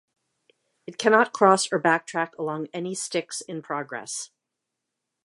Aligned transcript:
It 0.87 0.97
cannot 0.97 1.31
cross 1.31 1.71
or 1.71 1.79
backtrack 1.79 2.31
along 2.39 2.69
any 2.73 2.95
Stix 2.95 3.43
in 3.47 3.61
progress. 3.61 4.31